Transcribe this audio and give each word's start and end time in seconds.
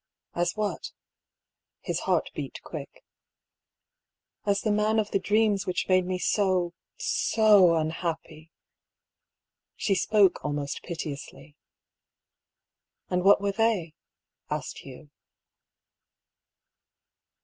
"As 0.33 0.53
what?" 0.55 0.93
His 1.87 1.99
heart 2.09 2.31
beat 2.33 2.59
quick." 2.63 3.03
As 4.47 4.61
the 4.61 4.71
man 4.71 4.97
of 4.97 5.11
the 5.11 5.19
dreams 5.19 5.67
which 5.67 5.87
made 5.87 6.07
me 6.07 6.17
so— 6.17 6.73
so 6.97 7.75
unhappy." 7.75 8.51
She 9.75 9.93
spoke 9.93 10.43
almost 10.43 10.81
piteously." 10.81 11.55
And 13.11 13.23
what 13.23 13.41
were 13.41 13.51
they?" 13.51 13.93
asked 14.49 14.79
Hugh. 14.79 15.11